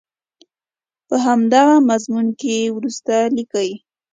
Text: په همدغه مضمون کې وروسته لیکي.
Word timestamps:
په 1.07 1.15
همدغه 1.25 1.75
مضمون 1.89 2.27
کې 2.41 2.57
وروسته 2.75 3.15
لیکي. 3.35 3.71